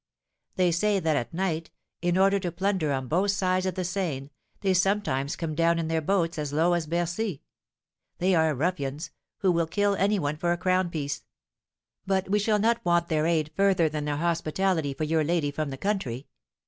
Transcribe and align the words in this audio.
They 0.55 0.71
say 0.71 0.99
that 0.99 1.15
at 1.15 1.31
night, 1.31 1.69
in 2.01 2.17
order 2.17 2.39
to 2.39 2.51
plunder 2.51 2.91
on 2.91 3.07
both 3.07 3.29
sides 3.29 3.67
of 3.67 3.75
the 3.75 3.83
Seine, 3.85 4.31
they 4.61 4.73
sometimes 4.73 5.35
come 5.35 5.53
down 5.53 5.77
in 5.77 5.89
their 5.89 6.01
boats 6.01 6.39
as 6.39 6.51
low 6.51 6.73
as 6.73 6.87
Bercy. 6.87 7.43
They 8.17 8.33
are 8.33 8.55
ruffians, 8.55 9.11
who 9.41 9.51
will 9.51 9.67
kill 9.67 9.93
any 9.97 10.17
one 10.17 10.37
for 10.37 10.51
a 10.53 10.57
crown 10.57 10.89
piece; 10.89 11.21
but 12.07 12.27
we 12.31 12.39
shall 12.39 12.57
not 12.57 12.83
want 12.83 13.09
their 13.09 13.27
aid 13.27 13.51
further 13.55 13.89
than 13.89 14.05
their 14.05 14.17
hospitality 14.17 14.95
for 14.95 15.03
your 15.03 15.23
lady 15.23 15.51
from 15.51 15.69
the 15.69 15.77
country. 15.77 16.25